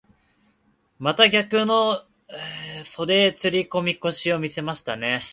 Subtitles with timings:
[0.97, 2.05] また逆の
[2.83, 5.21] 袖釣り込み腰を見せましたね。